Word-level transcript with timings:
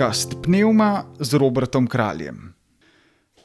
podcast 0.00 0.32
Pneuma 0.42 1.04
z 1.20 1.34
Robertom 1.36 1.86
Kraljem. 1.86 2.54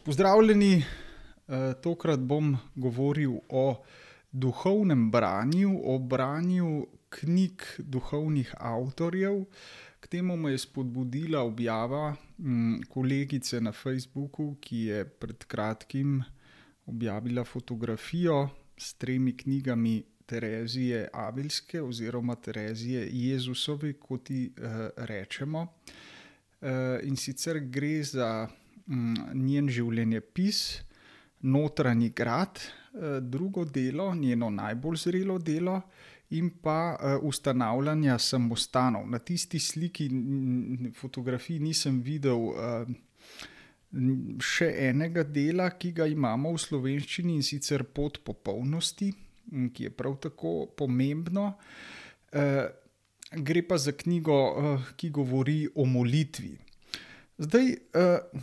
Pozdravljeni, 0.05 0.75
eh, 0.77 1.73
tokrat 1.83 2.19
bom 2.19 2.57
govoril 2.75 3.33
o 3.49 3.83
duhovnem 4.31 5.11
branju, 5.11 5.81
o 5.83 5.99
branju 5.99 6.87
knjig 7.09 7.61
duhovnih 7.77 8.53
avtorjev. 8.57 9.43
K 9.99 10.07
temu 10.07 10.37
me 10.37 10.51
je 10.51 10.57
spodbudila 10.57 11.43
objava 11.43 12.15
mm, 12.37 12.87
kolegice 12.89 13.61
na 13.61 13.71
Facebooku, 13.71 14.55
ki 14.61 14.77
je 14.77 15.05
pred 15.05 15.43
kratkim 15.43 16.23
objavila 16.85 17.43
fotografijo 17.43 18.49
s 18.77 18.93
tremi 18.93 19.37
knjigami 19.37 20.03
Terezije 20.25 21.09
Avilske 21.13 21.81
oziroma 21.81 22.35
Terezije 22.35 23.09
Jezusove, 23.11 23.93
kot 23.93 24.29
ji 24.29 24.53
uh, 24.57 24.89
rečemo. 24.95 25.67
Uh, 26.65 26.97
in 27.05 27.13
sicer 27.15 27.59
gre 27.69 27.99
za 28.01 28.47
um, 28.89 29.13
njen 29.37 29.67
življenjepis, 29.69 30.61
notranji 31.45 32.09
grad, 32.17 32.57
uh, 32.57 33.19
drugo 33.21 33.67
delo, 33.69 34.07
njeno 34.17 34.49
najbolj 34.49 34.97
zrelo 35.03 35.37
delo. 35.37 35.81
In 36.33 36.49
pa 36.63 36.95
uh, 36.95 37.19
ustanavljanja 37.21 38.17
samostanov. 38.17 39.05
Na 39.05 39.19
tisti 39.21 39.59
sliki, 39.61 40.07
fotografiji, 40.97 41.61
nisem 41.61 41.99
videl 42.01 42.49
še 44.41 44.71
enega 44.87 45.21
dela, 45.23 45.69
ki 45.77 45.93
ga 46.01 46.09
imamo 46.09 46.55
v 46.55 46.63
slovenščini 46.65 47.37
in 47.37 47.45
sicer 47.45 47.85
pod 47.85 48.23
popolnosti, 48.25 49.11
ki 49.45 49.85
je 49.85 49.93
prav 49.93 50.17
tako 50.25 50.65
pomembno. 50.73 51.51
Gre 53.31 53.63
pa 53.67 53.77
za 53.77 53.91
knjigo, 53.91 54.35
uh, 54.51 54.91
ki 54.95 55.09
govori 55.09 55.65
o 55.75 55.85
molitvi. 55.85 56.53
Zdaj, 57.37 57.71
uh, 57.71 58.41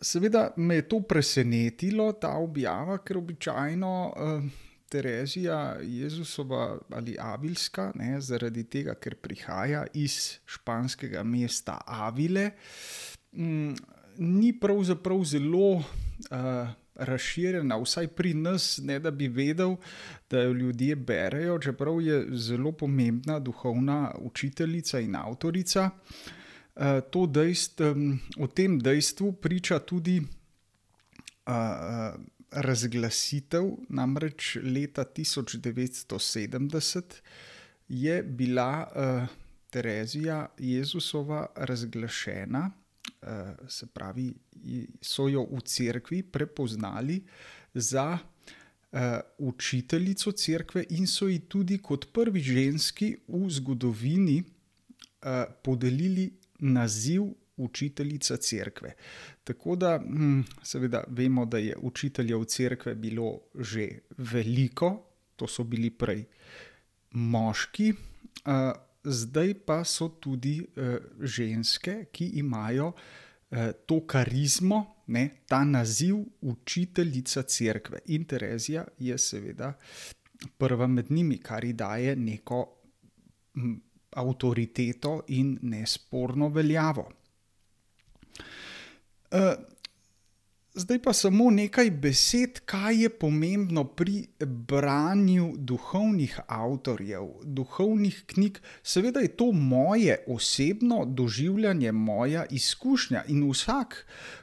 seveda 0.00 0.50
me 0.56 0.78
je 0.78 0.88
to 0.88 1.00
presenetilo, 1.00 2.12
ta 2.12 2.36
objava, 2.38 2.98
ker 3.02 3.18
običajno 3.18 3.92
uh, 4.08 4.46
Terezija 4.88 5.76
Jezusova 5.82 6.78
ali 6.94 7.16
Avilska, 7.20 7.90
ne, 7.98 8.20
zaradi 8.20 8.64
tega, 8.70 8.94
ker 8.94 9.18
prihaja 9.18 9.84
iz 9.94 10.38
španskega 10.46 11.24
mesta 11.26 11.80
Avile, 11.86 12.50
m, 13.32 13.74
ni 14.18 14.54
pravzaprav 14.60 15.24
zelo. 15.24 15.82
Uh, 16.30 16.70
razširjena, 16.96 17.76
vsaj 17.82 18.08
pri 18.08 18.34
nas, 18.34 18.78
ne 18.82 18.98
da 18.98 19.10
bi 19.10 19.28
vedel, 19.28 19.76
da 20.30 20.40
jo 20.40 20.52
ljudje 20.52 20.96
berejo, 20.96 21.58
čeprav 21.58 22.00
je 22.00 22.26
zelo 22.32 22.72
pomembna 22.72 23.38
duhovna 23.38 24.14
učiteljica 24.18 25.00
in 25.00 25.16
avtorica. 25.16 25.90
Eh, 26.76 27.00
dejst, 27.28 27.80
o 28.38 28.46
tem 28.46 28.78
dejstvu 28.78 29.32
priča 29.32 29.78
tudi 29.78 30.22
eh, 31.46 32.12
razglasitev, 32.50 33.64
namreč 33.88 34.56
leta 34.62 35.04
1970 35.04 37.02
je 37.88 38.22
bila 38.22 38.88
eh, 38.96 39.26
Terezija 39.70 40.46
Jezusova 40.58 41.46
razglašena. 41.56 42.70
Eh, 43.22 43.54
se 43.68 43.86
pravi, 43.86 44.34
so 45.00 45.28
jo 45.28 45.42
v 45.50 45.60
cerkvi 45.64 46.22
prepoznali 46.22 47.24
za 47.74 48.18
uh, 48.92 49.00
učiteljico 49.38 50.32
cerkve 50.32 50.84
in 50.90 51.06
so 51.06 51.28
ji 51.28 51.38
tudi 51.48 51.78
kot 51.78 52.06
prvi 52.12 52.40
ženski 52.40 53.16
v 53.28 53.50
zgodovini 53.50 54.36
uh, 54.42 55.42
podelili 55.62 56.30
naziv 56.58 57.22
učiteljica 57.56 58.36
cerkve. 58.36 58.94
Tako 59.44 59.76
da, 59.76 59.98
hm, 59.98 60.40
seveda, 60.62 61.04
vemo, 61.08 61.44
da 61.46 61.58
je 61.58 61.76
učiteljev 61.76 62.44
cerkve 62.44 62.94
bilo 62.94 63.40
že 63.54 63.88
veliko, 64.18 65.02
to 65.36 65.46
so 65.46 65.64
bili 65.64 65.90
prej 65.90 66.24
moški. 67.10 67.92
Zdaj 69.06 69.54
pa 69.66 69.84
so 69.84 70.08
tudi 70.20 70.58
uh, 70.60 70.96
ženske, 71.22 72.08
ki 72.12 72.26
imajo 72.42 72.90
uh, 72.92 73.70
to 73.86 74.00
karizmo, 74.06 74.80
ne, 75.06 75.28
ta 75.46 75.64
naziv 75.64 76.16
učiteljica 76.40 77.42
cerkve. 77.42 78.02
In 78.06 78.24
Terezija 78.24 78.84
je 78.98 79.18
seveda 79.18 79.72
prva 80.58 80.86
med 80.86 81.10
njimi, 81.10 81.38
kar 81.38 81.64
ji 81.64 81.72
daje 81.72 82.16
neko 82.16 82.66
m, 83.56 83.76
avtoriteto 84.10 85.20
in 85.28 85.58
nesporno 85.62 86.48
veljavo. 86.48 87.08
Uh, 89.30 89.54
Zdaj 90.76 90.98
pa 91.02 91.12
samo 91.12 91.50
nekaj 91.50 91.90
besed, 91.90 92.58
kaj 92.68 92.98
je 93.02 93.08
pomembno 93.08 93.84
pri 93.96 94.26
branju 94.44 95.54
duhovnih 95.56 96.34
avtorjev, 96.52 97.30
duhovnih 97.44 98.18
knjig. 98.26 98.58
Seveda 98.82 99.22
je 99.24 99.30
to 99.36 99.52
moje 99.52 100.18
osebno 100.28 101.04
doživljanje, 101.08 101.92
moja 101.92 102.44
izkušnja 102.50 103.22
in 103.28 103.46
vsak, 103.50 103.96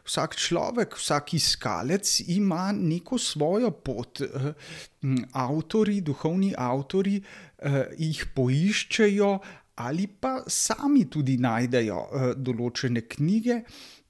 vsak 0.05 0.35
človek, 0.35 0.97
vsak 0.97 1.33
iskalec 1.33 2.19
ima 2.27 2.71
neko 2.71 3.17
svojo 3.17 3.71
pot. 3.71 4.21
Avtori, 5.31 5.99
duhovni 6.01 6.53
avtori 6.57 7.19
eh, 7.19 7.83
jih 7.97 8.25
poiščejo 8.35 9.37
ali 9.75 10.07
pa 10.07 10.41
sami 10.47 11.05
tudi 11.09 11.37
najdejo 11.37 11.99
eh, 11.99 12.33
določene 12.37 13.05
knjige. 13.05 13.59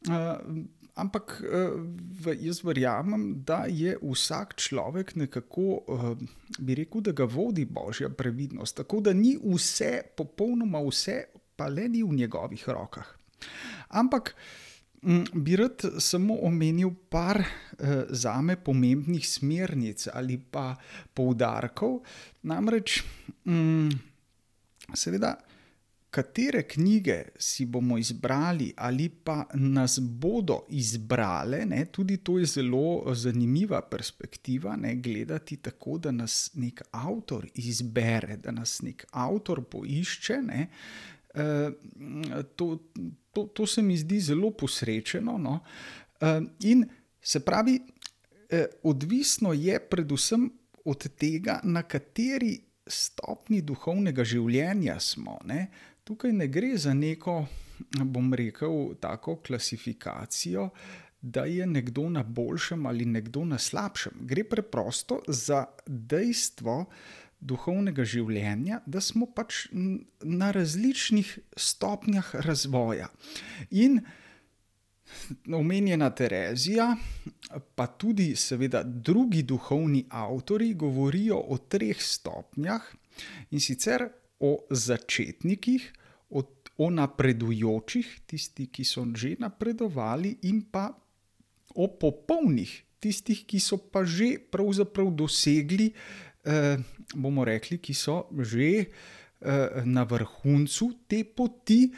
Eh, 0.07 0.72
Ampak 0.94 1.42
eh, 1.42 2.36
jaz 2.38 2.62
verjamem, 2.62 3.42
da 3.46 3.66
je 3.66 3.96
vsak 3.98 4.56
človek 4.62 5.16
nekako, 5.16 5.81
eh, 5.90 6.26
bi 6.59 6.76
rekel, 6.78 7.02
da 7.02 7.12
ga 7.12 7.26
vodi 7.26 7.66
božja 7.66 8.09
previdnost. 8.09 8.78
Tako 8.78 9.00
da 9.02 9.14
ni 9.14 9.34
vse, 9.42 10.02
popolnoma 10.18 10.84
vse, 10.86 11.24
pa 11.56 11.68
le 11.68 11.88
ni 11.90 12.03
v 12.03 12.14
njegovih 12.14 12.70
rokah. 12.70 13.09
Ampak 13.90 14.36
bi 15.34 15.56
rad 15.56 15.82
samo 16.00 16.38
omenil 16.46 16.94
par 17.09 17.42
eh, 17.42 18.06
zame 18.09 18.56
pomembnih 18.56 19.26
smernic 19.28 20.08
ali 20.14 20.38
pa 20.38 20.76
poudarkov. 21.14 22.03
Namreč, 22.44 23.02
seveda 24.94 25.34
katere 26.13 26.63
knjige 26.68 27.16
si 27.40 27.66
bomo 27.66 27.97
izbrali, 27.97 28.74
ali 28.78 29.09
pa 29.09 29.46
nas 29.53 29.97
bodo 30.00 30.59
izbrale, 30.69 31.66
ne, 31.66 31.85
tudi 31.85 32.18
to 32.18 32.38
je 32.40 32.46
zelo 32.46 33.13
zanimiva 33.16 33.81
perspektiva. 33.81 34.75
Ne, 34.75 34.96
gledati 34.96 35.57
tako, 35.57 35.97
da 35.97 36.12
nas 36.12 36.52
nek 36.53 36.84
avtor 36.91 37.47
izbere, 37.56 38.38
da 38.38 38.52
nas 38.52 38.81
nek 38.81 39.06
avtor 39.12 39.63
poišče. 39.63 40.38
Ne, 40.41 40.68
eh, 41.34 41.72
to, 42.56 42.78
to, 43.34 43.44
to 43.44 43.66
se 43.68 43.81
mi 43.81 43.97
zdi 43.97 44.19
zelo 44.19 44.52
posrečeno. 44.52 45.38
No, 45.38 45.59
eh, 46.22 46.41
in 46.59 46.85
se 47.22 47.40
pravi, 47.40 47.79
eh, 48.50 48.66
odvisno 48.84 49.53
je 49.53 49.79
predvsem 49.90 50.52
od 50.85 51.07
tega, 51.18 51.59
na 51.63 51.84
kateri. 51.84 52.59
Stopni 52.88 53.62
duhovnega 53.63 54.25
življenja 54.28 54.97
smo. 55.00 55.38
Ne? 55.47 55.69
Tukaj 56.03 56.34
ne 56.34 56.47
gre 56.47 56.78
za 56.78 56.94
neko, 56.94 57.46
bom 58.03 58.34
rekel, 58.34 58.96
tako 59.00 59.36
klasifikacijo, 59.36 60.69
da 61.22 61.46
je 61.46 61.68
nekdo 61.68 62.09
na 62.09 62.24
boljšem 62.24 62.86
ali 62.86 63.06
nekdo 63.06 63.46
na 63.46 63.58
slabšem. 63.58 64.12
Gre 64.19 64.44
preprosto 64.44 65.22
za 65.28 65.66
dejstvo 65.88 66.85
duhovnega 67.40 68.03
življenja, 68.03 68.82
da 68.85 69.02
smo 69.02 69.29
pač 69.35 69.67
na 70.23 70.52
različnih 70.52 71.32
stopnjah 71.55 72.35
razvoja. 72.46 73.08
In 73.72 74.02
omenjena 75.53 76.09
Terezija, 76.16 76.90
pa 77.76 77.88
tudi, 77.88 78.34
seveda, 78.35 78.84
drugi 78.84 79.44
duhovni 79.44 80.05
avtori 80.09 80.73
govorijo 80.73 81.40
o 81.40 81.58
treh 81.58 82.00
stopnjah 82.02 82.91
in 83.52 83.64
sicer 83.64 84.08
o 84.43 84.67
začetnikih, 84.67 85.84
o, 86.35 86.43
o 86.78 86.87
napredujočih, 86.91 88.28
tisti, 88.28 88.67
ki 88.67 88.84
so 88.84 89.07
že 89.16 89.37
napredovali, 89.40 90.43
in 90.51 90.67
pa 90.67 90.91
o 91.73 91.87
popolnih, 91.87 92.73
tistih, 93.03 93.43
ki 93.47 93.59
so 93.59 93.78
pa 93.78 94.03
že 94.07 94.37
pravzaprav 94.40 95.11
dosegli, 95.11 95.91
eh, 96.43 96.78
bomo 97.16 97.43
rekli, 97.43 97.79
ki 97.79 97.93
so 97.93 98.28
že 98.40 98.69
eh, 98.79 98.87
na 99.85 100.03
vrhuncu 100.03 101.07
te 101.07 101.23
poti. 101.23 101.91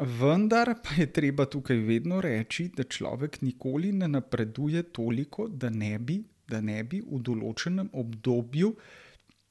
Vendar 0.00 0.80
pa 0.80 0.96
je 0.96 1.06
treba 1.12 1.44
tukaj 1.44 1.76
vedno 1.84 2.22
reči, 2.24 2.70
da 2.72 2.82
človek 2.82 3.42
nikoli 3.44 3.92
ne 3.92 4.08
napreduje 4.08 4.82
toliko, 4.88 5.48
da 5.48 5.68
ne 5.68 5.98
bi, 5.98 6.22
da 6.48 6.64
ne 6.64 6.80
bi 6.84 7.02
v 7.04 7.20
določenem 7.20 7.92
obdobju 7.92 8.72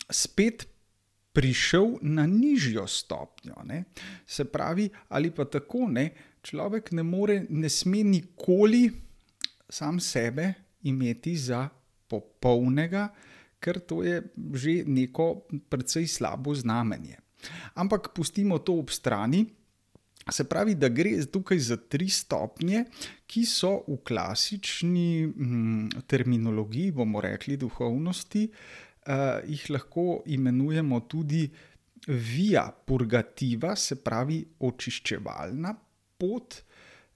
spet 0.09 0.65
prišel 1.33 1.97
na 2.01 2.27
nižjo 2.27 2.87
stopnjo. 2.87 3.55
Ne? 3.63 3.83
Se 4.27 4.45
pravi, 4.45 4.89
ali 5.09 5.31
pa 5.31 5.45
tako, 5.45 5.87
ne, 5.87 6.11
človek 6.43 6.91
ne, 6.91 7.03
more, 7.03 7.45
ne 7.49 7.69
sme 7.69 8.03
nikoli 8.03 8.91
sam 9.71 9.99
sebe 9.99 10.53
imeti 10.83 11.37
za 11.37 11.69
popolnega, 12.07 13.07
ker 13.61 13.79
to 13.79 14.03
je 14.03 14.19
že 14.53 14.83
neko 14.85 15.47
precej 15.69 16.07
slabo 16.07 16.55
znamenje. 16.55 17.15
Ampak 17.75 18.11
pustimo 18.13 18.59
to 18.59 18.81
ob 18.81 18.89
strani. 18.89 19.45
Se 20.29 20.43
pravi, 20.45 20.75
da 20.77 20.89
gre 20.89 21.15
tukaj 21.25 21.57
za 21.59 21.77
tri 21.89 22.05
stopnje, 22.09 22.85
ki 23.25 23.41
so 23.45 23.81
v 23.87 23.97
klasični 24.05 25.25
hm, 25.25 26.05
terminologiji, 26.05 26.91
bomo 26.93 27.21
rekli, 27.21 27.57
duhovnosti, 27.57 28.45
eh, 29.05 29.41
jih 29.47 29.69
lahko 29.69 30.23
imenujemo 30.25 30.99
tudi 31.09 31.45
via 32.07 32.65
purgativa, 32.71 33.75
se 33.75 33.95
pravi 34.01 34.41
očiščevalna 34.59 35.73
pot, 36.17 36.61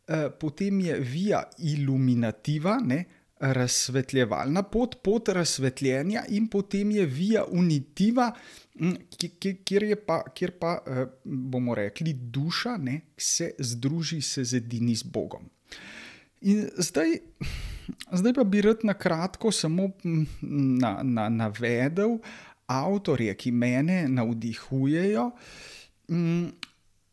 eh, 0.08 0.30
potem 0.40 0.80
je 0.80 1.00
via 1.00 1.44
illuminativa, 1.58 2.80
ne, 2.86 3.06
razsvetljevalna 3.40 4.64
pot, 4.72 4.96
pot 5.04 5.30
razsvetljenja, 5.36 6.24
in 6.30 6.48
potem 6.48 6.92
je 6.96 7.06
via 7.06 7.44
unitiva, 7.52 8.30
kjer, 9.66 9.88
pa, 10.06 10.22
kjer 10.34 10.56
pa 10.60 10.78
eh, 10.80 11.06
bomo 11.24 11.76
rekli, 11.76 12.14
duša 12.14 12.78
ne, 12.78 13.00
se 13.18 13.52
združi, 13.60 14.22
se 14.22 14.44
zedini 14.44 14.96
z 14.96 15.04
Bogom. 15.04 15.50
In 16.42 16.68
zdaj, 16.78 17.20
zdaj 18.12 18.34
pa 18.34 18.44
bi 18.44 18.62
rad 18.66 18.84
na 18.84 18.94
kratko 18.94 19.52
samo 19.52 19.90
na, 20.42 21.00
na, 21.04 21.30
navedel 21.30 22.18
avtorje, 22.68 23.34
ki 23.38 23.52
mene 23.52 24.06
navdihujejo. 24.10 25.30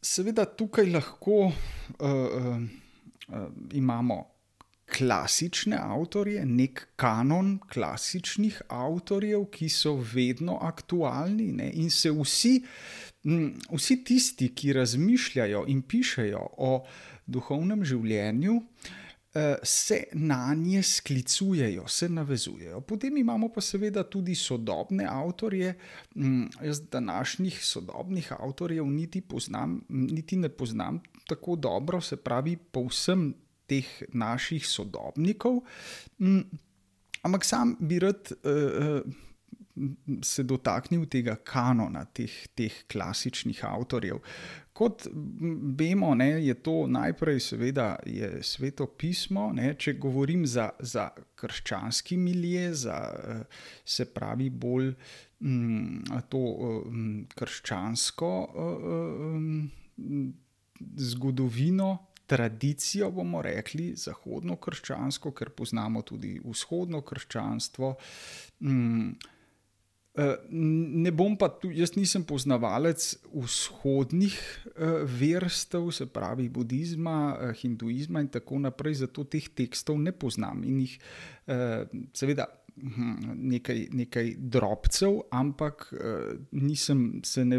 Seveda 0.03 0.45
tukaj 0.45 0.89
lahko 0.91 1.39
uh, 1.47 1.53
uh, 2.01 2.57
uh, 3.29 3.49
imamo 3.73 4.23
klasične 4.93 5.79
avtorje, 5.79 6.45
nek 6.45 6.83
kanon 7.01 7.55
klasičnih 7.73 8.61
avtorjev, 8.69 9.47
ki 9.55 9.69
so 9.73 9.95
vedno 9.97 10.59
aktualni 10.63 11.53
ne? 11.57 11.71
in 11.81 11.91
se 11.91 12.13
vsi, 12.13 12.59
vsi 13.73 13.97
tisti, 14.05 14.51
ki 14.55 14.75
razmišljajo 14.77 15.65
in 15.73 15.83
pišejo 15.83 16.43
o 16.59 16.75
duhovnem 17.27 17.87
življenju. 17.89 18.59
Eh, 19.35 19.57
se 19.63 20.05
na 20.13 20.55
nje 20.55 20.83
sklicujejo, 20.83 21.89
se 21.89 22.09
navezujejo. 22.09 22.81
Potem 22.81 23.17
imamo 23.17 23.49
pa 23.49 23.61
seveda 23.61 24.03
tudi 24.05 24.35
sodobne 24.35 25.07
avtorje. 25.11 25.75
Jaz 26.65 26.81
današnjih 26.91 27.65
sodobnih 27.65 28.33
avtorjev 28.33 28.87
niti, 28.87 29.21
poznam, 29.21 29.81
niti 29.89 30.37
ne 30.37 30.49
poznam 30.49 31.01
tako 31.27 31.57
dobro, 31.57 32.01
se 32.01 32.17
pravi, 32.17 32.57
povsem 32.57 33.35
teh 33.67 34.03
naših 34.13 34.67
sodobnikov. 34.67 35.61
Mm, 36.19 36.41
ampak 37.23 37.45
sam 37.45 37.77
bi 37.81 37.99
rad 37.99 38.33
uh, 38.45 39.01
se 40.23 40.43
dotaknil 40.43 41.07
tega 41.07 41.37
kanona, 41.45 42.05
teh, 42.05 42.33
teh 42.55 42.75
klasičnih 42.93 43.65
avtorjev. 43.65 44.21
Kot 44.73 45.05
vemo, 45.79 46.15
ne, 46.17 46.31
je 46.47 46.55
to 46.65 46.87
najprej, 46.89 47.41
seveda, 47.45 47.97
sveto 48.41 48.87
pismo. 48.87 49.51
Ne, 49.53 49.75
če 49.79 49.99
govorim 50.01 50.47
za, 50.49 50.71
za 50.81 51.11
krščanski 51.37 52.17
milje, 52.17 52.71
za 52.87 52.97
se 53.85 54.07
pravi 54.15 54.49
bolj 54.51 54.95
um, 55.41 56.01
to 56.33 56.41
um, 56.41 57.27
krščansko 57.37 58.33
um, 58.55 59.53
zgodovino 60.97 61.99
tradicijo, 62.33 63.11
bomo 63.13 63.43
rekli, 63.45 63.93
zahodno-krščansko, 63.99 65.35
ker 65.37 65.51
poznamo 65.53 66.01
tudi 66.07 66.39
vzhodno 66.45 67.03
krščanstvo. 67.05 67.95
Mm, 68.65 69.11
eh, 69.11 69.32
ne 70.15 71.11
bom 71.11 71.37
pa 71.41 71.49
tu, 71.49 71.71
jaz 71.73 71.95
nisem 71.97 72.25
poznavalec 72.29 73.01
vzhodnih 73.33 74.35
eh, 74.37 75.05
verstev, 75.09 75.89
se 75.91 76.07
pravi 76.07 76.49
budizma, 76.53 77.37
eh, 77.41 77.55
hinduizma 77.63 78.21
in 78.21 78.29
tako 78.29 78.61
naprej, 78.61 79.01
zato 79.07 79.25
teh 79.25 79.49
tekstov 79.57 79.97
ne 80.01 80.13
poznam 80.13 80.65
in 80.65 80.83
jih 80.85 80.99
seveda. 82.13 82.49
Hm, 82.73 83.35
nekaj, 83.53 83.81
nekaj 83.93 84.31
drobcev, 84.39 85.19
ampak 85.37 85.91
nisem, 86.57 87.21
se 87.25 87.45
ne 87.45 87.59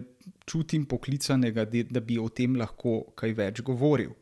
čutim 0.50 0.88
poklicanega, 0.89 1.67
da 1.69 2.01
bi 2.01 2.17
o 2.17 2.31
tem 2.33 2.55
lahko 2.57 3.13
kaj 3.13 3.35
več 3.38 3.61
govoril. 3.61 4.15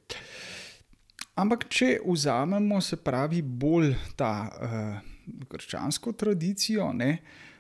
Ampak, 1.40 1.70
če 1.72 1.94
vzamemo, 2.04 2.82
se 2.84 3.00
pravi, 3.00 3.40
bolj 3.40 3.94
ta 4.20 4.34
uh, 4.52 5.48
krščansko 5.48 6.12
tradicijo, 6.20 6.90
ne, 6.92 7.14
uh, 7.14 7.51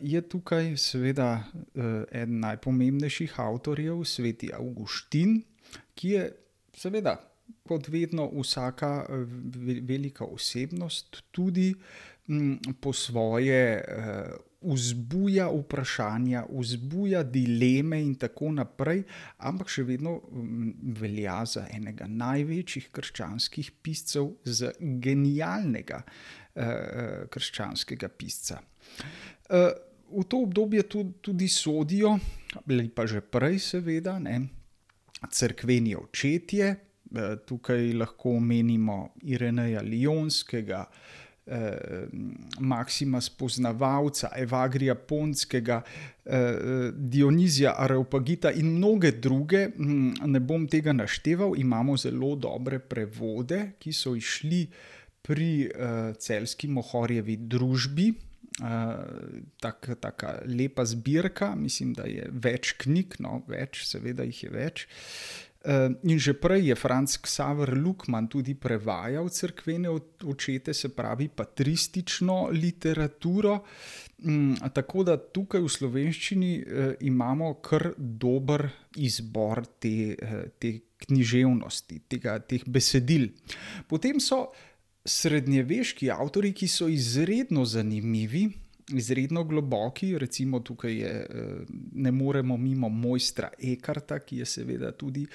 je 0.00 0.20
tukaj 0.28 0.76
seveda 0.80 1.44
uh, 1.44 1.84
eden 2.10 2.40
najpomembnejših 2.40 3.34
avtorjev, 3.40 4.04
sveti 4.04 4.52
Augustin, 4.54 5.42
ki 5.94 6.14
je 6.16 6.28
seveda. 6.76 7.18
Kot 7.68 7.88
vedno, 7.88 8.26
vsaka 8.32 9.06
velika 9.88 10.24
osebnost 10.24 11.22
tudi 11.32 11.74
po 12.80 12.92
svoje 12.92 13.80
vzbuja 14.60 15.48
vprašanja, 15.48 16.44
vzbuja 16.50 17.22
dileme 17.22 18.00
in 18.02 18.14
tako 18.18 18.50
naprej, 18.52 19.04
ampak 19.38 19.70
še 19.70 19.84
vedno 19.86 20.16
mm, 20.18 20.94
velja 20.98 21.38
za 21.46 21.66
enega 21.74 22.08
največjih 22.10 22.90
krščanskih 22.94 23.70
piscev, 23.82 24.32
za 24.42 24.72
genialnega 24.80 26.02
krščanskega 27.30 28.08
pisca. 28.08 28.58
Uh, 29.48 29.70
v 30.10 30.24
to 30.24 30.42
obdobje 30.42 30.82
tudi, 30.82 31.12
tudi 31.20 31.48
sodijo, 31.48 32.18
ali 32.66 32.88
pa 32.88 33.06
že 33.06 33.20
prej, 33.20 33.58
seveda, 33.60 34.18
ne, 34.18 34.48
crkveni 35.30 35.96
očetje. 35.96 36.76
Tukaj 37.48 37.92
lahko 37.96 38.36
omenimo 38.36 39.16
Ireneja 39.24 39.80
Lionskega, 39.80 40.84
eh, 41.46 42.04
Maksima 42.60 43.20
Spoznavalca, 43.20 44.28
Evagrija 44.36 44.94
Ponskega, 44.94 45.82
eh, 46.24 46.92
Dionizija 46.92 47.74
Areopagita 47.78 48.52
in 48.52 48.76
mnoge 48.76 49.12
druge. 49.12 49.70
Hm, 49.76 50.12
ne 50.26 50.40
bom 50.40 50.68
tega 50.68 50.92
našteval, 50.92 51.56
imamo 51.56 51.96
zelo 51.96 52.34
dobre 52.36 52.78
prevode, 52.78 53.72
ki 53.78 53.92
so 53.92 54.14
išli 54.16 54.66
pri 55.22 55.50
eh, 55.66 56.14
celski 56.18 56.68
Mohorjevi 56.68 57.36
družbi. 57.36 58.14
Uh, 58.58 59.44
tak, 59.62 59.86
taka 60.02 60.40
lepa 60.42 60.82
zbirka, 60.82 61.52
mislim, 61.54 61.92
da 61.94 62.08
je 62.10 62.24
več 62.26 62.72
knjig, 62.80 63.20
no, 63.22 63.36
več, 63.46 63.84
seveda 63.86 64.24
jih 64.26 64.40
je 64.42 64.50
več. 64.50 64.82
Uh, 65.62 65.94
in 66.02 66.18
že 66.18 66.34
prej 66.34 66.72
je 66.72 66.74
Franz 66.74 67.20
Xaver 67.22 67.70
Lukman 67.78 68.26
tudi 68.26 68.56
prevajal 68.58 69.30
crkvene 69.30 69.92
očete, 70.26 70.74
se 70.74 70.90
pravi 70.90 71.28
patristično 71.28 72.48
literaturo. 72.50 73.60
Mm, 74.18 74.54
tako 74.74 75.04
da 75.06 75.14
tukaj 75.14 75.62
v 75.62 75.68
slovenščini 75.70 76.52
eh, 76.58 76.94
imamo 77.06 77.52
kar 77.62 77.92
dober 77.96 78.64
izbor 78.98 79.62
te, 79.78 80.16
eh, 80.18 80.48
te 80.58 80.72
književnosti, 81.06 82.00
tega, 82.10 82.40
teh 82.42 82.64
besedil. 82.66 83.28
Potem 83.86 84.18
so 84.18 84.48
srednjeveški 85.08 86.10
avtori, 86.12 86.52
ki 86.52 86.68
so 86.68 86.88
izredno 86.88 87.64
zanimivi 87.64 88.48
izredno 88.94 89.44
globoki, 89.44 90.18
recimo 90.18 90.60
tukaj 90.60 90.94
je, 90.94 91.26
eh, 91.30 91.56
ne 91.92 92.10
moremo 92.10 92.56
mimo 92.56 92.88
mojstra 92.88 93.50
Ekarta, 93.62 94.18
ki 94.18 94.38
je 94.38 94.44
seveda 94.44 94.92
tudi 94.92 95.26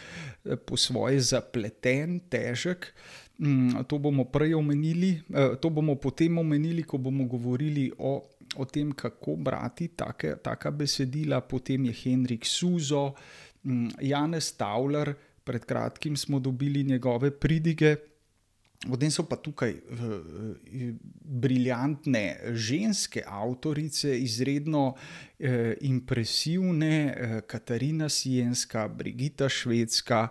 eh, 0.46 0.56
po 0.56 0.77
svoje 0.77 1.22
zapleten, 1.22 2.20
težek. 2.30 2.94
Mm, 3.38 3.84
to 3.88 3.98
bomo 3.98 4.24
prej 4.24 4.53
omenili, 4.53 5.22
eh, 5.34 5.56
to 5.62 5.70
bomo 5.70 5.96
potem 5.96 6.38
omenili, 6.38 6.84
ko 6.84 6.98
bomo 6.98 7.25
govorili 7.25 7.92
o, 7.98 8.22
o 8.56 8.65
tem, 8.65 8.92
kako 8.92 9.36
brati 9.36 9.88
take, 9.88 10.36
taka 10.44 10.72
besedila. 10.72 11.42
Potem 11.42 11.86
je 11.86 11.94
Henrik 12.03 12.46
Suzo, 12.46 13.13
mm, 13.63 13.89
Janez 14.01 14.51
Tauler, 14.58 15.13
pred 15.44 15.65
kratkim 15.65 16.18
smo 16.18 16.39
dobili 16.39 16.84
njegove 16.84 17.32
pridige. 17.32 17.96
Potem 18.84 19.12
so 19.12 19.24
pa 19.24 19.38
tukaj 19.40 19.72
uh, 19.72 20.13
briljantne 21.24 22.52
ženske 22.52 23.24
avtorice, 23.24 24.12
izredno 24.20 24.90
uh, 24.92 25.72
impresivne, 25.88 26.96
uh, 27.08 27.40
Katarina 27.48 28.10
Sijenska, 28.10 28.88
Brigita 28.88 29.50
Švedska, 29.50 30.28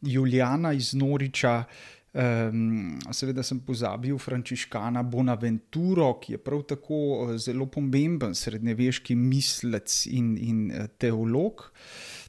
Juliana 0.00 0.72
iz 0.72 0.94
Noriča. 0.94 1.64
Um, 2.10 2.98
seveda 3.14 3.42
sem 3.46 3.60
pozabil 3.62 4.16
Frančiškana 4.18 5.02
Bonaventuro, 5.06 6.08
ki 6.18 6.32
je 6.32 6.40
prav 6.42 6.64
tako 6.72 7.36
zelo 7.38 7.68
pomemben 7.70 8.34
srednjeveški 8.34 9.14
mislec 9.14 10.06
in, 10.10 10.32
in 10.40 10.64
teolog. 10.98 11.68
Mm, 11.68 12.19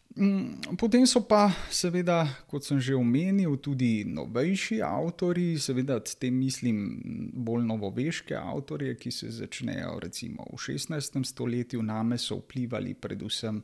potem 0.78 1.06
so 1.08 1.22
pa, 1.24 1.48
seveda, 1.72 2.26
kot 2.52 2.66
sem 2.68 2.80
že 2.84 2.96
omenil, 2.96 3.56
tudi 3.64 4.04
novejši 4.04 4.82
avtori, 4.84 5.56
seveda 5.56 6.02
s 6.04 6.20
tem 6.20 6.36
mislim 6.36 7.32
bolj 7.34 7.64
novoveške 7.66 8.36
avtorje, 8.36 8.96
ki 9.00 9.12
se 9.12 9.32
začnejo 9.32 10.00
recimo 10.04 10.44
v 10.52 10.60
16. 10.60 11.24
stoletju, 11.24 11.84
name 11.84 12.18
so 12.20 12.42
vplivali 12.44 12.94
predvsem, 12.94 13.62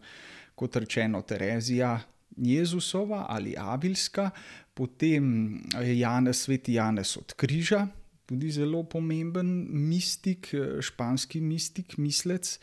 kot 0.56 0.75
rečeno, 0.75 1.22
Terezija 1.22 2.00
Jezusova 2.38 3.25
ali 3.30 3.56
Avilska, 3.58 4.32
potem 4.74 5.60
Janez, 5.75 6.48
sveti 6.48 6.74
Janez 6.74 7.18
od 7.18 7.34
Križa. 7.34 7.88
Tudi 8.27 8.51
zelo 8.51 8.84
pomemben 8.84 9.68
mistik, 9.72 10.51
španski 10.84 11.39
mistik, 11.39 11.96
mislec, 11.98 12.60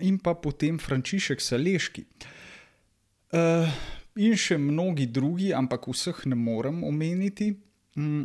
in 0.00 0.18
pa 0.20 0.34
potem 0.36 0.76
Frančišek 0.76 1.40
Saleški. 1.40 2.04
Uh, 2.04 2.34
in 4.16 4.36
še 4.36 4.58
mnogi 4.58 5.06
drugi, 5.12 5.52
ampak 5.54 5.88
vseh 5.92 6.24
ne 6.30 6.38
morem 6.38 6.82
omeniti. 6.84 7.52
Um, 7.96 8.24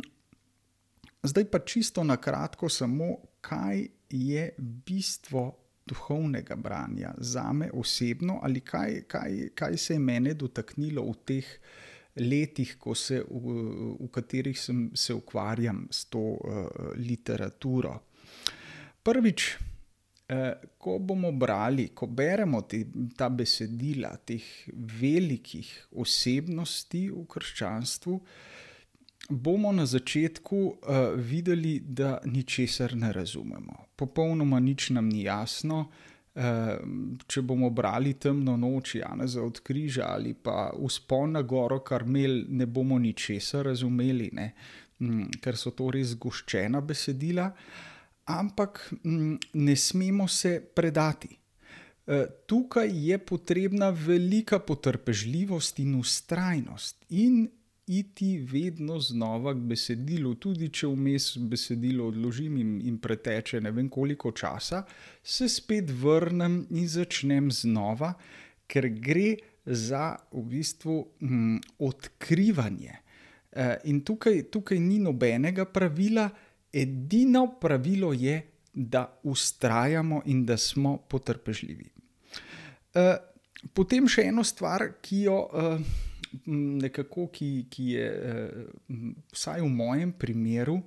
zdaj 1.22 1.48
pa 1.50 1.62
čisto 1.64 2.04
na 2.04 2.16
kratko, 2.16 2.68
samo 2.68 3.16
kaj 3.40 3.86
je 4.12 4.50
bistvo 4.58 5.62
duhovnega 5.86 6.56
branja 6.56 7.14
za 7.18 7.52
me 7.52 7.70
osebno, 7.74 8.38
ali 8.42 8.60
kaj, 8.60 9.02
kaj, 9.08 9.48
kaj 9.54 9.76
se 9.76 9.94
je 9.94 9.98
meni 9.98 10.34
dotaknilo 10.34 11.02
v 11.10 11.16
teh 11.24 11.48
letih, 12.16 12.76
se, 12.94 13.22
v, 13.24 13.56
v 13.98 14.08
katerih 14.12 14.58
sem, 14.58 14.90
se 14.94 15.14
ukvarjam 15.14 15.86
s 15.90 16.04
to 16.12 16.36
uh, 16.36 16.66
literaturo. 16.96 17.98
Prvič. 19.02 19.71
Ko 20.78 20.98
bomo 20.98 21.32
brali, 21.32 21.88
ko 21.94 22.06
beremo 22.06 22.62
te, 22.62 22.84
ta 23.16 23.28
besedila 23.28 24.12
teh 24.26 24.44
velikih 25.00 25.68
osebnosti 25.98 27.08
v 27.10 27.24
krščanstvu, 27.30 28.18
bomo 29.28 29.72
na 29.72 29.86
začetku 29.86 30.56
uh, 30.56 30.96
videli, 31.16 31.80
da 31.80 32.18
ničesar 32.24 32.96
ne 32.96 33.12
razumemo. 33.12 33.86
Popolnoma 33.96 34.60
nič 34.60 34.90
nam 34.90 35.08
ni 35.08 35.24
jasno. 35.26 35.86
Uh, 36.32 36.78
če 37.28 37.42
bomo 37.44 37.70
brali 37.70 38.14
temno 38.14 38.56
noč, 38.56 38.94
Janeza 39.02 39.42
od 39.42 39.60
križa 39.60 40.06
ali 40.14 40.32
pa 40.34 40.70
uspon 40.74 41.36
na 41.36 41.42
goro, 41.42 41.82
kar 41.84 42.06
imel, 42.08 42.44
ne 42.48 42.66
bomo 42.66 42.98
ničesar 42.98 43.66
razumeli, 43.68 44.30
ne? 44.32 44.52
Mm, 45.02 45.28
ker 45.42 45.58
so 45.58 45.74
to 45.76 45.90
res 45.92 46.16
goščena 46.16 46.80
besedila. 46.80 47.50
Uh, 47.52 47.91
ampak 48.24 48.92
mm, 49.04 49.36
ne 49.52 49.76
smemo 49.76 50.28
se 50.28 50.60
predati. 50.74 51.38
E, 52.06 52.26
tukaj 52.46 52.90
je 53.08 53.18
potrebna 53.18 53.90
velika 53.90 54.58
potrpežljivost 54.58 55.78
in 55.78 55.94
ustrajnost, 55.94 57.04
in 57.08 57.48
iti 57.86 58.38
vedno 58.38 59.00
znova 59.00 59.54
k 59.54 59.56
besedilu, 59.56 60.34
tudi 60.34 60.68
če 60.68 60.86
vmes 60.86 61.36
besedilo 61.50 62.06
odložim 62.08 62.56
in, 62.56 62.76
in 62.86 62.98
preteče 63.02 63.60
ne 63.60 63.70
vem 63.70 63.88
koliko 63.88 64.32
časa, 64.32 64.84
se 65.22 65.48
spet 65.48 65.90
vrnem 65.90 66.62
in 66.70 66.88
začnem 66.88 67.50
znova, 67.50 68.14
ker 68.66 68.88
gre 68.88 69.36
za 69.66 70.16
v 70.32 70.44
bistvu 70.54 70.96
hm, 71.20 71.58
odkrivanje. 71.78 72.94
E, 73.52 73.66
in 73.90 74.00
tukaj, 74.06 74.46
tukaj 74.50 74.78
ni 74.80 74.98
nobenega 75.02 75.66
pravila, 75.68 76.30
edino 76.72 77.46
pravilo 77.60 78.12
je, 78.12 78.40
da 78.74 79.20
ustrajamo 79.22 80.22
in 80.26 80.46
da 80.46 80.56
smo 80.56 80.96
potrpežljivi. 80.96 81.90
Uh, 82.94 83.16
potem 83.76 84.08
še 84.08 84.24
eno 84.30 84.44
stvar, 84.44 84.86
ki 85.04 85.18
jo 85.26 85.36
uh, 85.44 85.76
nekako, 86.48 87.26
ki, 87.28 87.66
ki 87.68 87.90
je 87.92 88.08
uh, 88.08 89.04
vsaj 89.36 89.60
v 89.60 89.68
mojem 89.68 90.14
primeru 90.16 90.80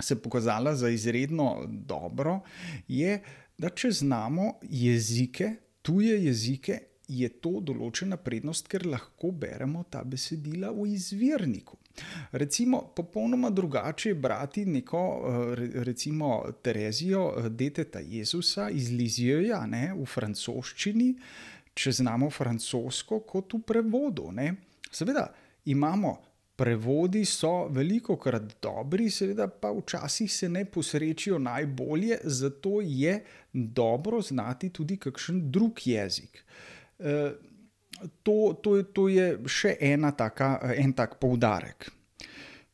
se 0.00 0.22
pokazala 0.22 0.74
za 0.76 0.88
izredno 0.88 1.66
dobro, 1.68 2.40
je, 2.88 3.20
da 3.58 3.70
če 3.70 3.90
znamo 3.90 4.54
jezike, 4.62 5.50
tuje 5.82 6.16
jezike, 6.24 6.78
je 7.08 7.28
to 7.44 7.58
določena 7.60 8.16
prednost, 8.16 8.70
ker 8.72 8.86
lahko 8.86 9.32
beremo 9.36 9.84
ta 9.90 10.04
besedila 10.04 10.70
v 10.72 10.86
izvirniku. 10.94 11.76
Recimo, 12.32 12.82
popolnoma 12.96 13.50
drugače 13.50 14.08
je 14.08 14.14
brati 14.14 14.66
neko, 14.66 15.22
eh, 15.26 15.82
recimo, 15.84 16.42
Terezijo, 16.62 17.34
eh, 17.38 17.48
deteta 17.48 17.98
Jezusa 17.98 18.70
iz 18.70 18.90
Lizijoja 18.90 19.66
v 19.96 20.06
francoščini, 20.06 21.14
če 21.74 21.92
znamo 21.92 22.30
francosko, 22.30 23.20
kot 23.20 23.54
v 23.54 23.62
prevodu. 23.66 24.32
Ne? 24.32 24.54
Seveda 24.90 25.32
imamo. 25.64 26.18
Prevodi 26.56 27.24
so 27.24 27.66
veliko 27.72 28.18
krat 28.20 28.42
dobri, 28.62 29.08
seveda 29.10 29.46
pa 29.48 29.70
včasih 29.72 30.32
se 30.32 30.48
ne 30.48 30.64
posrečijo 30.64 31.38
najbolje, 31.38 32.18
zato 32.24 32.80
je 32.84 33.16
dobro 33.52 34.20
znati 34.20 34.68
tudi 34.70 34.96
kakšen 34.96 35.40
drug 35.50 35.80
jezik. 35.84 36.44
E, 36.98 37.32
to, 38.22 38.58
to, 38.62 38.82
to 38.92 39.08
je 39.08 39.26
še 39.46 39.76
taka, 40.16 40.58
en 40.76 40.92
tak 40.92 41.18
poudarek. 41.20 41.90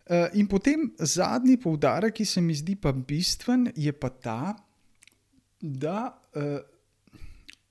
Eh, 0.08 0.30
in 0.40 0.46
potem 0.48 0.88
zadnji 0.96 1.58
poudarek, 1.60 2.14
ki 2.14 2.24
se 2.24 2.40
mi 2.40 2.54
zdi 2.54 2.76
pa 2.76 2.92
bistven, 2.92 3.68
je 3.76 3.92
pa 3.92 4.08
ta, 4.08 4.56
da, 5.60 6.16
eh, 6.34 6.64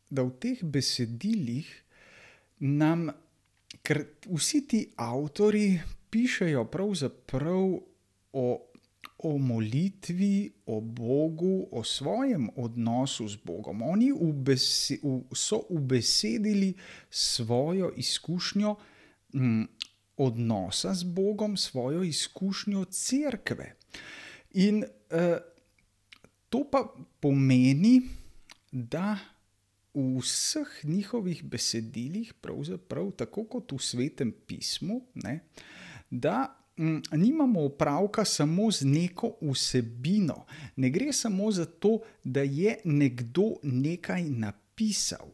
da 0.09 0.21
v 0.23 0.31
teh 0.37 0.61
besedilih 0.61 1.65
nam, 2.59 3.09
ker 3.81 4.05
vsi 4.29 4.61
ti 4.67 4.85
avtori 4.97 5.79
pišejo 6.09 6.65
pravzaprav 6.69 7.65
o 8.33 8.45
o 9.17 9.37
molitvi, 9.37 10.51
o 10.65 10.81
Bogu, 10.81 11.67
o 11.71 11.83
svojem 11.83 12.49
odnosu 12.55 13.27
z 13.27 13.35
Bogom. 13.35 13.81
Oni 13.81 14.11
so 15.33 15.61
ubesedili 15.69 16.73
svojo 17.09 17.91
izkušnjo 17.95 18.75
m, 19.33 19.41
mm, 19.41 19.67
odnosa 20.17 20.93
z 20.93 21.03
Bogom, 21.03 21.57
svojo 21.57 22.03
izkušnjo 22.03 22.85
cerkve. 22.85 23.75
In 24.51 24.83
e, 24.83 25.37
to 26.49 26.63
pa 26.71 26.93
pomeni, 27.19 28.01
da 28.71 29.17
v 29.93 30.19
vseh 30.21 30.69
njihovih 30.83 31.43
besedilih, 31.43 32.33
pravzaprav 32.33 33.11
tako 33.17 33.43
kot 33.43 33.71
v 33.71 33.79
svetem 33.81 34.31
pismu, 34.47 35.01
ne, 35.15 35.39
da 36.09 36.66
nimamo 37.11 37.65
opravka 37.65 38.25
samo 38.25 38.71
z 38.71 38.85
neko 38.85 39.33
vsebino. 39.41 40.45
Ne 40.75 40.89
gre 40.89 41.13
samo 41.13 41.51
za 41.51 41.65
to, 41.65 41.99
da 42.23 42.41
je 42.41 42.77
nekdo 42.83 43.55
nekaj 43.63 44.23
napisal, 44.23 45.27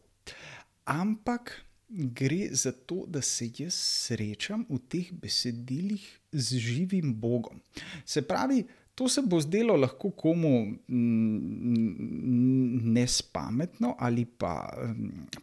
ampak 0.84 1.64
gre 1.88 2.48
za 2.50 2.72
to, 2.72 3.04
da 3.06 3.22
se 3.22 3.50
jaz 3.58 3.74
srečam 3.74 4.66
v 4.68 4.78
teh 4.88 5.12
besedilih 5.12 6.20
z 6.32 6.56
živim 6.58 7.14
Bogom. 7.14 7.60
Se 8.04 8.22
pravi, 8.22 8.64
to 8.94 9.08
se 9.08 9.22
bo 9.22 9.40
zdelo 9.40 9.76
lahko 9.76 10.10
komu 10.10 10.74
nespametno 12.94 13.96
ali 13.98 14.24
pa 14.24 14.72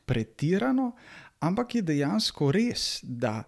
pretirano, 0.05 0.91
ampak 1.39 1.75
je 1.75 1.81
dejansko 1.81 2.51
res, 2.51 3.00
da 3.03 3.43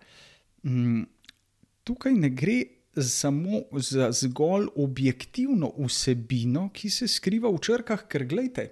tukaj 1.84 2.14
ne 2.14 2.30
gre 2.30 2.64
samo 3.02 3.62
za 3.74 4.12
zgolj 4.12 4.68
objektivno 4.76 5.74
vsebino, 5.78 6.70
ki 6.74 6.90
se 6.90 7.08
skriva 7.08 7.50
v 7.52 7.60
črkah, 7.60 8.06
ker 8.08 8.26
gledajte, 8.30 8.70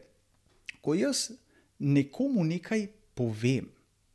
ko 0.81 0.93
jaz 0.95 1.31
nekomu 1.79 2.43
nekaj 2.45 2.87
povem. 3.17 3.69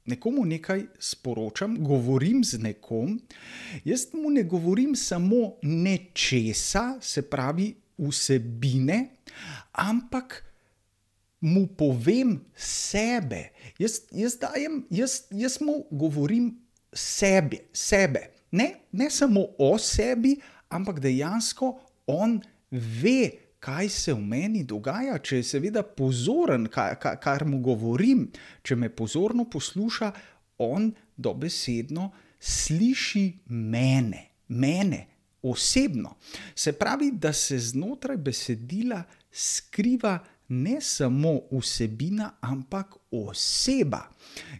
Nekomu 0.07 0.45
nekaj 0.47 0.85
sporočam, 1.03 1.81
govorim 1.83 2.45
z 2.45 2.61
nekom, 2.63 3.19
jaz 3.85 4.07
mu 4.15 4.31
ne 4.31 4.45
govorim 4.47 4.95
samo 4.97 5.57
nečesa, 5.63 7.01
se 7.03 7.25
pravi 7.27 7.73
vsebine, 7.99 9.01
ampak 9.73 10.45
mu 11.41 11.67
povem 11.67 12.39
sebe. 12.55 13.51
Jaz, 13.83 13.99
jaz, 14.15 14.39
dajem, 14.39 14.85
jaz, 14.91 15.27
jaz 15.31 15.59
mu 15.61 15.83
govorim 15.91 16.55
sebe, 16.95 17.67
sebe 17.73 18.36
ne, 18.51 18.69
ne 18.93 19.11
samo 19.11 19.47
o 19.59 19.75
sebi, 19.79 20.37
ampak 20.69 21.01
dejansko 21.01 21.73
on 22.07 22.39
ve, 22.71 23.31
kaj 23.59 23.89
se 23.89 24.15
v 24.15 24.23
meni 24.23 24.63
dogaja, 24.65 25.19
če 25.19 25.41
je 25.41 25.49
seveda 25.49 25.83
pozoren, 25.83 26.69
kar, 26.71 26.99
kar 27.01 27.45
mu 27.49 27.59
govorim, 27.65 28.29
če 28.63 28.77
me 28.77 28.91
pozorno 28.93 29.49
posluša, 29.51 30.13
on 30.63 30.93
dobesedno 31.17 32.11
sliši 32.41 33.27
mene, 33.53 34.23
mene 34.49 35.03
osebno. 35.43 36.17
Se 36.55 36.73
pravi, 36.73 37.11
da 37.13 37.33
se 37.33 37.59
znotraj 37.59 38.17
besedila 38.17 39.03
skriva 39.31 40.19
ne 40.49 40.81
samo 40.81 41.41
vsebina, 41.51 42.31
ampak 42.41 42.95
oseba. 43.11 44.03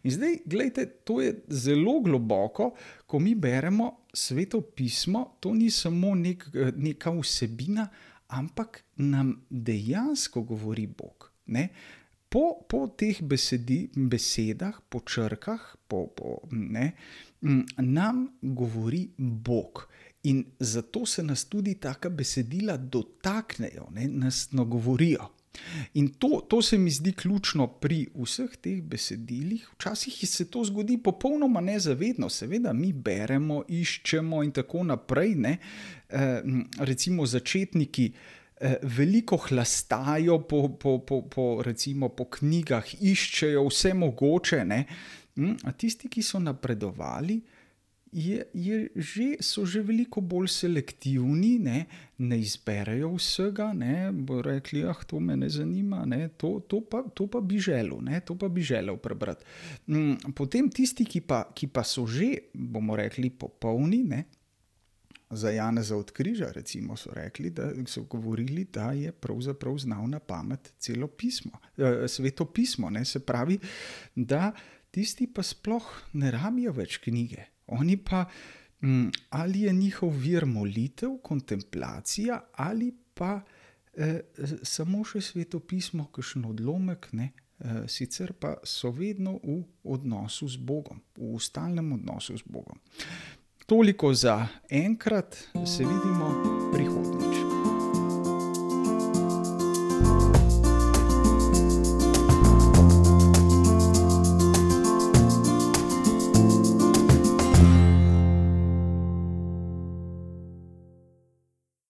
In 0.03 0.11
zdaj, 0.11 0.39
gledajte, 0.45 0.87
to 1.05 1.21
je 1.21 1.35
zelo 1.49 2.01
globoko, 2.01 2.75
ko 3.07 3.19
mi 3.19 3.35
beremo 3.35 4.07
sveto 4.15 4.61
pismo, 4.61 5.37
to 5.41 5.55
ni 5.55 5.71
samo 5.71 6.15
nek, 6.15 6.49
neka 6.77 7.11
vsebina, 7.11 7.89
ampak 8.29 8.83
nam 8.97 9.47
dejansko 9.51 10.43
govori 10.43 10.87
Bog. 10.87 11.31
Ne? 11.47 11.69
Po, 12.29 12.59
po 12.69 12.87
teh 12.99 13.23
besedi, 13.23 13.87
besedah, 13.95 14.81
po 14.89 15.01
črkah, 15.07 15.77
po, 15.89 16.07
po, 16.11 16.41
ne, 16.51 16.91
nam 17.79 18.27
govori 18.43 19.07
Bog. 19.17 19.87
In 20.27 20.43
zato 20.59 21.07
se 21.07 21.23
nas 21.23 21.45
tudi 21.45 21.77
taka 21.79 22.11
besedila 22.11 22.77
dotaknejo, 22.77 23.87
ne, 23.95 24.09
nas 24.09 24.49
nagovorijo. 24.53 25.29
In 25.95 26.09
to, 26.19 26.41
to 26.49 26.63
se 26.63 26.79
mi 26.79 26.91
zdi 26.91 27.13
ključno 27.13 27.67
pri 27.67 28.07
vseh 28.15 28.57
teh 28.61 28.83
besedilih. 28.83 29.69
Včasih 29.75 30.29
se 30.29 30.49
to 30.51 30.65
zgodi 30.65 30.99
popolnoma 30.99 31.61
nezavedno, 31.61 32.29
seveda 32.29 32.73
mi 32.73 32.93
beremo, 32.93 33.63
iščemo 33.69 34.43
in 34.45 34.53
tako 34.53 34.85
naprej. 34.85 35.35
Ne. 35.35 35.59
Recimo 36.79 37.27
začetniki. 37.27 38.11
Veliko 38.83 39.37
hlastajo 39.37 40.39
po, 40.49 40.69
po, 40.81 40.99
po, 40.99 41.23
po, 41.29 41.63
recimo, 41.63 42.09
po 42.09 42.25
knjigah, 42.25 42.95
iščejo 43.01 43.67
vse 43.69 43.93
mogoče, 43.95 44.65
ne? 44.65 44.85
a 45.37 45.73
tisti, 45.77 46.09
ki 46.09 46.23
so 46.25 46.41
napredovali, 46.41 47.43
je, 48.13 48.45
je 48.55 48.89
že, 48.95 49.27
so 49.41 49.67
že 49.67 49.83
veliko 49.83 50.21
bolj 50.21 50.49
selektivni, 50.49 51.59
ne, 51.59 51.87
ne 52.23 52.39
izberejo 52.41 53.13
vsega, 53.17 53.73
ne, 53.75 54.13
bo 54.13 54.41
rekli, 54.43 54.85
ah, 54.87 54.97
to 55.07 55.21
me 55.21 55.37
ne 55.37 55.49
zanima, 55.51 56.05
ne, 56.07 56.29
to, 56.39 56.61
to, 56.69 56.81
pa, 56.81 57.03
to 57.15 57.27
pa 57.27 57.41
bi 57.41 57.59
želel, 57.59 57.99
ne, 58.03 58.21
to 58.21 58.39
pa 58.39 58.49
bi 58.49 58.63
želel 58.63 58.97
prebrati. 58.97 59.45
Mm, 59.91 60.33
potem 60.37 60.71
tisti, 60.71 61.05
ki 61.05 61.27
pa, 61.27 61.45
ki 61.55 61.69
pa 61.69 61.85
so 61.85 62.07
že, 62.07 62.51
bomo 62.55 62.97
rekli, 62.97 63.31
popolni, 63.31 64.03
ne. 64.07 64.25
Za 65.27 65.51
Janeza 65.51 65.97
od 65.99 66.13
križa, 66.15 66.53
recimo, 66.55 66.95
so 66.95 67.11
rekli, 67.11 67.51
da 67.51 67.73
so 67.91 68.05
govorili, 68.07 68.63
da 68.71 68.93
je 68.95 69.11
pravzaprav 69.11 69.75
znal 69.83 70.07
na 70.07 70.21
pamet 70.23 70.71
celo 70.79 71.09
pismo, 71.11 71.59
sveto 72.07 72.47
pismo. 72.47 72.91
Ne, 72.95 73.03
se 73.05 73.19
pravi, 73.27 73.59
da 74.15 74.53
tisti 74.95 75.27
pa 75.27 75.43
sploh 75.43 75.91
ne 76.15 76.31
rabijo 76.31 76.71
več 76.79 77.01
knjige, 77.03 77.43
Oni 77.67 77.97
pa, 77.97 78.25
ali 79.31 79.61
je 79.61 79.73
njihov 79.73 80.11
vir 80.11 80.47
molitev, 80.47 81.19
kontemplacija, 81.23 82.41
ali 82.53 82.93
pa 83.15 83.41
eh, 83.97 84.21
samo 84.63 85.05
še 85.05 85.21
svetopismo, 85.21 86.11
kakšen 86.13 86.45
odlomek, 86.45 87.09
ne, 87.13 87.33
eh, 87.59 87.83
sicer 87.89 88.33
pa 88.39 88.57
so 88.65 88.93
vedno 88.95 89.39
v 89.43 89.63
odnosu 89.85 90.49
z 90.49 90.61
Bogom, 90.61 91.01
v 91.17 91.41
stalnem 91.41 91.93
odnosu 91.99 92.37
z 92.39 92.47
Bogom. 92.47 92.79
Toliko 93.67 94.15
za 94.15 94.47
enkrat, 94.71 95.35
se 95.67 95.83
vidimo 95.83 96.31
prihodnjič. 96.73 97.46